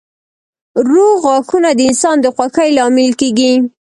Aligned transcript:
روغ 0.89 1.15
غاښونه 1.23 1.69
د 1.75 1.79
انسان 1.89 2.17
د 2.21 2.25
خوښۍ 2.35 2.69
لامل 2.77 3.11
کېږي. 3.21 3.53